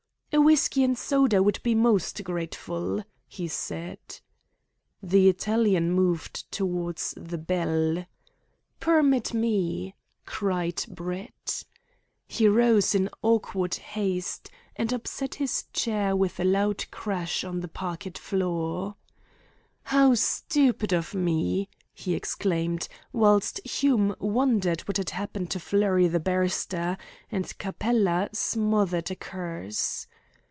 "A 0.33 0.39
whisky 0.39 0.81
and 0.85 0.97
soda 0.97 1.43
would 1.43 1.61
be 1.61 1.75
most 1.75 2.23
grateful," 2.23 3.03
he 3.27 3.49
said. 3.49 3.99
The 5.03 5.27
Italian 5.27 5.91
moved 5.91 6.49
towards 6.53 7.13
the 7.17 7.37
bell. 7.37 8.05
"Permit 8.79 9.33
me!" 9.33 9.93
cried 10.25 10.85
Brett. 10.87 11.65
He 12.29 12.47
rose 12.47 12.95
in 12.95 13.09
awkward 13.21 13.75
haste, 13.75 14.49
and 14.77 14.93
upset 14.93 15.35
his 15.35 15.65
chair 15.73 16.15
with 16.15 16.39
a 16.39 16.45
loud 16.45 16.89
crash 16.91 17.43
on 17.43 17.59
the 17.59 17.67
parquet 17.67 18.13
floor. 18.17 18.95
"How 19.83 20.15
stupid 20.15 20.93
of 20.93 21.13
me!" 21.13 21.67
he 21.93 22.15
exclaimed, 22.15 22.87
whilst 23.11 23.59
Hume 23.67 24.15
wondered 24.17 24.79
what 24.87 24.95
had 24.95 25.09
happened 25.09 25.51
to 25.51 25.59
flurry 25.59 26.07
the 26.07 26.21
barrister, 26.21 26.97
and 27.29 27.55
Capella 27.57 28.29
smothered 28.31 29.11
a 29.11 29.15
curse. 29.17 30.07